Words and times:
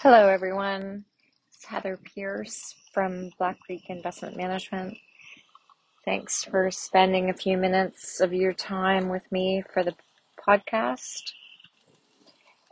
Hello, 0.00 0.28
everyone. 0.28 1.04
It's 1.52 1.64
Heather 1.64 1.96
Pierce 1.96 2.76
from 2.94 3.30
Black 3.36 3.58
Creek 3.58 3.82
Investment 3.88 4.36
Management. 4.36 4.96
Thanks 6.04 6.44
for 6.44 6.70
spending 6.70 7.30
a 7.30 7.34
few 7.34 7.56
minutes 7.56 8.20
of 8.20 8.32
your 8.32 8.52
time 8.52 9.08
with 9.08 9.24
me 9.32 9.64
for 9.74 9.82
the 9.82 9.96
podcast. 10.48 11.32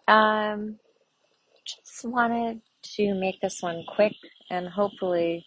Um, 0.06 0.78
just 1.64 2.04
wanted 2.04 2.60
to 2.94 3.12
make 3.14 3.40
this 3.40 3.60
one 3.60 3.82
quick 3.88 4.14
and 4.48 4.68
hopefully 4.68 5.44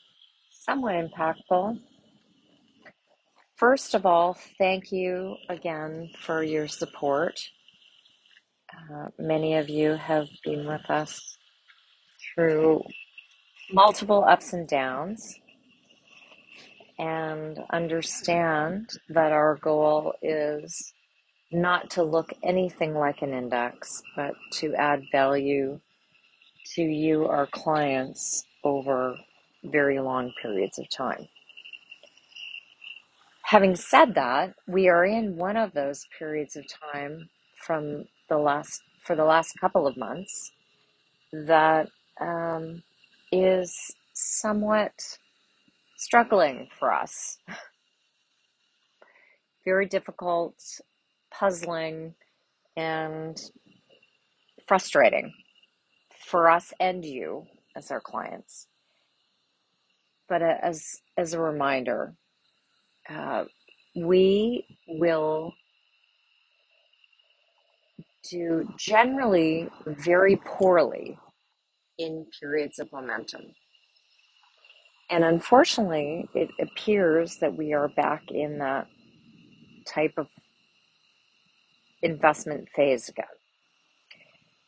somewhat 0.51 0.95
impactful. 0.95 1.79
First 3.55 3.95
of 3.95 4.05
all, 4.05 4.37
thank 4.57 4.91
you 4.91 5.37
again 5.47 6.09
for 6.19 6.43
your 6.43 6.67
support. 6.67 7.39
Uh, 8.69 9.07
many 9.17 9.55
of 9.55 9.69
you 9.69 9.91
have 9.91 10.27
been 10.43 10.67
with 10.67 10.89
us 10.89 11.37
through 12.39 12.81
multiple 13.73 14.23
ups 14.23 14.53
and 14.53 14.65
downs 14.65 15.35
and 16.97 17.59
understand 17.69 18.89
that 19.09 19.33
our 19.33 19.57
goal 19.57 20.13
is 20.21 20.93
not 21.51 21.89
to 21.89 22.03
look 22.03 22.31
anything 22.41 22.93
like 22.93 23.21
an 23.21 23.33
index, 23.33 24.01
but 24.15 24.35
to 24.53 24.73
add 24.75 25.01
value 25.11 25.81
to 26.75 26.81
you, 26.81 27.25
our 27.25 27.47
clients, 27.47 28.45
over 28.63 29.17
very 29.65 29.99
long 29.99 30.31
periods 30.41 30.79
of 30.79 30.89
time. 30.89 31.27
Having 33.43 33.75
said 33.75 34.15
that, 34.15 34.53
we 34.65 34.87
are 34.87 35.03
in 35.03 35.35
one 35.35 35.57
of 35.57 35.73
those 35.73 36.05
periods 36.17 36.55
of 36.55 36.63
time 36.93 37.29
from 37.65 38.05
the 38.29 38.37
last 38.37 38.81
for 39.03 39.15
the 39.15 39.25
last 39.25 39.59
couple 39.59 39.85
of 39.87 39.97
months 39.97 40.51
that 41.33 41.89
um, 42.21 42.83
is 43.31 43.75
somewhat 44.13 44.93
struggling 45.97 46.67
for 46.77 46.93
us. 46.93 47.37
Very 49.65 49.85
difficult, 49.85 50.55
puzzling, 51.31 52.15
and 52.77 53.41
frustrating 54.67 55.33
for 56.25 56.49
us 56.49 56.73
and 56.79 57.05
you 57.05 57.45
as 57.75 57.91
our 57.91 58.01
clients. 58.01 58.67
But 60.27 60.41
uh, 60.41 60.55
as 60.61 61.01
as 61.17 61.33
a 61.33 61.41
reminder, 61.41 62.13
uh, 63.09 63.45
we 63.95 64.65
will 64.87 65.53
do 68.29 68.67
generally 68.77 69.67
very 69.85 70.35
poorly 70.45 71.17
in 71.99 72.25
periods 72.41 72.79
of 72.79 72.91
momentum. 72.93 73.43
And 75.11 75.23
unfortunately, 75.23 76.29
it 76.35 76.49
appears 76.61 77.37
that 77.37 77.55
we 77.57 77.73
are 77.73 77.89
back 77.89 78.23
in 78.31 78.59
that 78.59 78.87
type 79.87 80.13
of 80.17 80.27
investment 82.01 82.69
phase 82.75 83.09
again. 83.09 83.25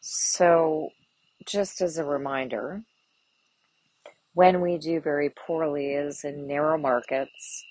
So, 0.02 0.90
just 1.48 1.82
as 1.82 1.98
a 1.98 2.06
reminder, 2.06 2.82
when 4.34 4.62
we 4.62 4.78
do 4.78 5.00
very 5.00 5.30
poorly 5.30 5.94
is 5.94 6.24
in 6.24 6.48
narrow 6.48 6.78
markets 6.78 7.64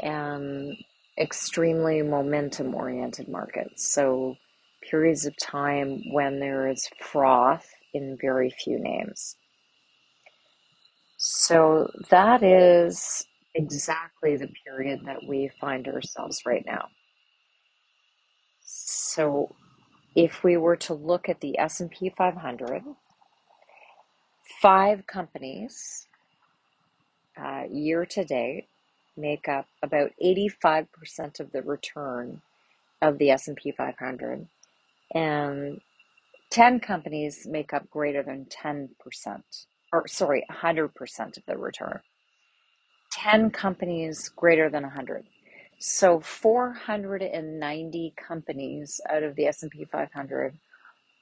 and 0.00 0.76
extremely 1.18 2.02
momentum 2.02 2.74
oriented 2.74 3.28
markets. 3.28 3.92
So, 3.92 4.36
periods 4.90 5.26
of 5.26 5.36
time 5.36 6.02
when 6.12 6.40
there 6.40 6.68
is 6.68 6.88
froth 7.00 7.68
in 7.94 8.16
very 8.20 8.50
few 8.50 8.78
names. 8.78 9.36
So 11.18 11.90
that 12.10 12.42
is 12.42 13.26
exactly 13.54 14.36
the 14.36 14.48
period 14.66 15.00
that 15.06 15.24
we 15.26 15.50
find 15.60 15.86
ourselves 15.88 16.42
right 16.46 16.64
now. 16.66 16.88
So 18.62 19.54
if 20.16 20.42
we 20.44 20.56
were 20.56 20.76
to 20.76 20.94
look 20.94 21.28
at 21.28 21.40
the 21.40 21.58
S&P 21.58 22.12
500, 22.16 22.82
five 24.60 25.06
companies 25.06 26.06
uh, 27.40 27.64
year 27.70 28.04
to 28.04 28.24
date 28.24 28.66
make 29.16 29.48
up 29.48 29.66
about 29.82 30.10
85% 30.22 31.40
of 31.40 31.52
the 31.52 31.62
return 31.62 32.42
of 33.02 33.18
the 33.18 33.30
S&P 33.30 33.72
500 33.72 34.46
and 35.14 35.80
10 36.50 36.80
companies 36.80 37.46
make 37.46 37.72
up 37.72 37.88
greater 37.90 38.22
than 38.22 38.46
10%, 38.46 38.88
or 39.92 40.06
sorry, 40.08 40.44
100% 40.50 41.36
of 41.36 41.46
the 41.46 41.56
return. 41.56 42.00
10 43.12 43.50
companies 43.50 44.28
greater 44.28 44.68
than 44.68 44.82
100. 44.82 45.24
So 45.78 46.20
490 46.20 48.14
companies 48.16 49.00
out 49.08 49.22
of 49.22 49.34
the 49.36 49.46
S&P 49.46 49.84
500 49.84 50.58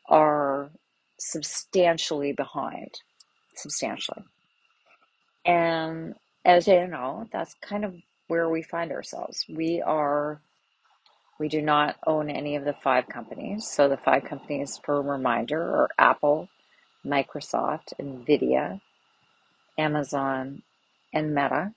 are 0.08 0.70
substantially 1.18 2.32
behind, 2.32 2.90
substantially. 3.54 4.24
And 5.44 6.14
as 6.44 6.66
you 6.66 6.86
know, 6.86 7.26
that's 7.32 7.54
kind 7.62 7.84
of 7.84 7.94
where 8.28 8.48
we 8.48 8.62
find 8.62 8.90
ourselves. 8.92 9.44
We 9.48 9.82
are 9.82 10.40
we 11.38 11.48
do 11.48 11.62
not 11.62 11.96
own 12.06 12.30
any 12.30 12.56
of 12.56 12.64
the 12.64 12.74
five 12.74 13.08
companies. 13.08 13.66
So 13.66 13.88
the 13.88 13.96
five 13.96 14.24
companies, 14.24 14.80
for 14.84 15.02
reminder, 15.02 15.60
are 15.62 15.88
Apple, 15.98 16.48
Microsoft, 17.06 17.94
Nvidia, 18.00 18.80
Amazon, 19.78 20.62
and 21.12 21.34
Meta. 21.34 21.72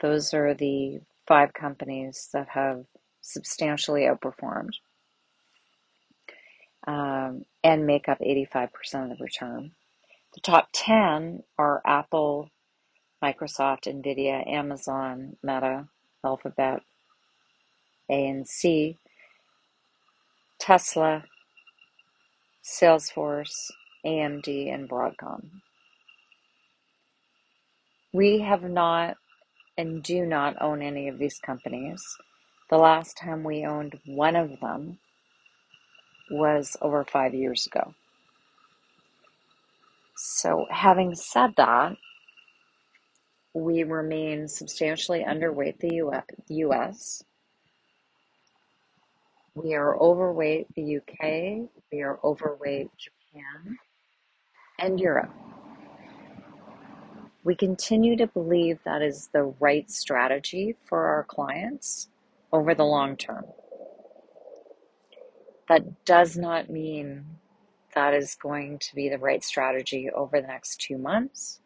Those 0.00 0.34
are 0.34 0.54
the 0.54 1.00
five 1.26 1.54
companies 1.54 2.28
that 2.32 2.48
have 2.50 2.84
substantially 3.22 4.02
outperformed 4.02 4.74
um, 6.86 7.44
and 7.62 7.86
make 7.86 8.08
up 8.08 8.20
85% 8.20 8.70
of 9.12 9.18
the 9.18 9.24
return. 9.24 9.72
The 10.34 10.40
top 10.40 10.68
10 10.72 11.42
are 11.58 11.82
Apple, 11.86 12.50
Microsoft, 13.22 13.86
Nvidia, 13.86 14.46
Amazon, 14.48 15.36
Meta, 15.42 15.88
Alphabet, 16.24 16.82
ANC, 18.10 18.98
Tesla, 20.60 21.24
Salesforce, 22.64 23.70
AMD, 24.06 24.72
and 24.74 24.88
Broadcom. 24.88 25.50
We 28.12 28.40
have 28.40 28.62
not 28.64 29.16
and 29.78 30.02
do 30.02 30.26
not 30.26 30.60
own 30.62 30.82
any 30.82 31.08
of 31.08 31.18
these 31.18 31.38
companies. 31.40 32.02
The 32.70 32.78
last 32.78 33.16
time 33.18 33.44
we 33.44 33.66
owned 33.66 33.98
one 34.06 34.36
of 34.36 34.60
them 34.60 34.98
was 36.30 36.76
over 36.82 37.04
five 37.04 37.34
years 37.34 37.66
ago. 37.66 37.94
So, 40.16 40.66
having 40.70 41.14
said 41.14 41.52
that, 41.56 41.96
we 43.54 43.84
remain 43.84 44.48
substantially 44.48 45.24
underweight 45.28 45.78
the 45.80 45.96
US 46.66 47.24
we 49.54 49.74
are 49.74 49.96
overweight 49.98 50.66
the 50.74 50.96
UK, 50.96 51.68
we 51.92 52.02
are 52.02 52.18
overweight 52.24 52.90
Japan 52.98 53.78
and 54.78 54.98
Europe. 54.98 55.32
We 57.44 57.54
continue 57.54 58.16
to 58.16 58.26
believe 58.26 58.78
that 58.84 59.02
is 59.02 59.28
the 59.32 59.44
right 59.60 59.88
strategy 59.90 60.76
for 60.86 61.06
our 61.06 61.24
clients 61.24 62.08
over 62.52 62.74
the 62.74 62.84
long 62.84 63.16
term. 63.16 63.44
That 65.68 66.04
does 66.04 66.36
not 66.36 66.70
mean 66.70 67.24
that 67.94 68.12
is 68.12 68.34
going 68.34 68.78
to 68.80 68.94
be 68.94 69.08
the 69.08 69.18
right 69.18 69.44
strategy 69.44 70.10
over 70.10 70.40
the 70.40 70.46
next 70.46 70.80
two 70.80 70.98
months, 70.98 71.60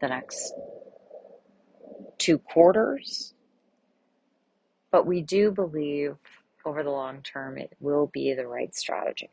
the 0.00 0.08
next 0.08 0.54
two 2.18 2.38
quarters. 2.38 3.34
But 4.90 5.06
we 5.06 5.20
do 5.20 5.50
believe 5.50 6.16
over 6.64 6.82
the 6.82 6.90
long 6.90 7.22
term, 7.22 7.58
it 7.58 7.72
will 7.80 8.10
be 8.12 8.34
the 8.34 8.46
right 8.46 8.74
strategy. 8.74 9.30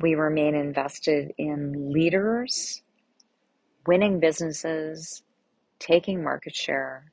We 0.00 0.14
remain 0.14 0.54
invested 0.54 1.32
in 1.38 1.92
leaders, 1.92 2.82
winning 3.86 4.20
businesses, 4.20 5.22
taking 5.78 6.22
market 6.22 6.54
share 6.54 7.12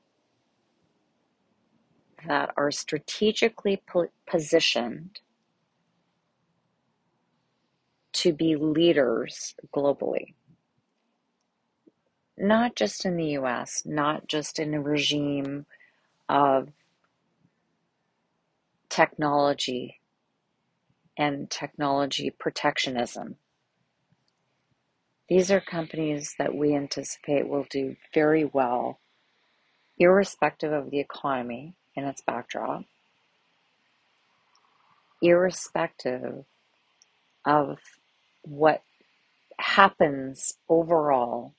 that 2.28 2.52
are 2.58 2.72
strategically 2.72 3.82
positioned 4.28 5.20
to 8.14 8.34
be 8.34 8.56
leaders 8.56 9.56
globally. 9.76 10.34
Not 12.38 12.76
just 12.76 13.06
in 13.06 13.18
the 13.18 13.38
US, 13.38 13.84
not 13.86 14.28
just 14.28 14.60
in 14.60 14.74
a 14.74 14.82
regime 14.82 15.66
of 16.30 16.70
technology 18.92 20.02
and 21.18 21.50
technology 21.50 22.30
protectionism. 22.30 23.38
These 25.30 25.50
are 25.50 25.62
companies 25.62 26.36
that 26.38 26.54
we 26.54 26.76
anticipate 26.76 27.48
will 27.48 27.66
do 27.70 27.96
very 28.14 28.44
well, 28.44 29.00
irrespective 29.98 30.74
of 30.74 30.92
the 30.92 31.00
economy 31.00 31.74
and 31.96 32.06
its 32.06 32.22
backdrop, 32.22 32.84
irrespective 35.22 36.44
of 37.46 37.78
what 38.42 38.84
happens 39.58 40.54
overall. 40.68 41.54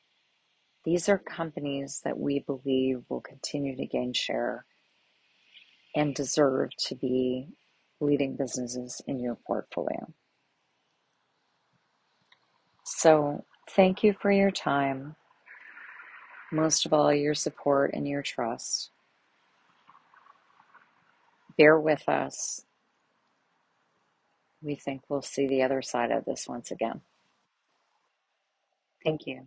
These 0.84 1.08
are 1.08 1.18
companies 1.18 2.02
that 2.04 2.18
we 2.18 2.40
believe 2.40 3.04
will 3.08 3.22
continue 3.22 3.74
to 3.76 3.86
gain 3.86 4.12
share 4.12 4.66
and 5.94 6.14
deserve 6.14 6.70
to 6.88 6.94
be 6.94 7.48
leading 8.00 8.36
businesses 8.36 9.00
in 9.06 9.20
your 9.20 9.36
portfolio. 9.46 10.12
So, 12.84 13.44
thank 13.70 14.02
you 14.02 14.14
for 14.20 14.30
your 14.30 14.50
time. 14.50 15.16
Most 16.52 16.84
of 16.86 16.92
all, 16.92 17.12
your 17.12 17.34
support 17.34 17.92
and 17.94 18.06
your 18.06 18.22
trust. 18.22 18.90
Bear 21.56 21.78
with 21.78 22.08
us. 22.08 22.64
We 24.62 24.76
think 24.76 25.02
we'll 25.08 25.22
see 25.22 25.46
the 25.46 25.62
other 25.62 25.82
side 25.82 26.10
of 26.10 26.24
this 26.24 26.46
once 26.48 26.70
again. 26.70 27.00
Thank 29.04 29.26
you. 29.26 29.46